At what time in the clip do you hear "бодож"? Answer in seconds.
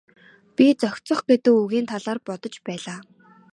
2.27-2.55